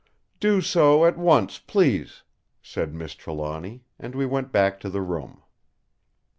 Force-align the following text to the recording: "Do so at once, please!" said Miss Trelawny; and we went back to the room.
"Do 0.39 0.61
so 0.61 1.05
at 1.05 1.15
once, 1.15 1.59
please!" 1.59 2.23
said 2.59 2.91
Miss 2.91 3.13
Trelawny; 3.13 3.83
and 3.99 4.15
we 4.15 4.25
went 4.25 4.51
back 4.51 4.79
to 4.79 4.89
the 4.89 4.99
room. 5.03 5.43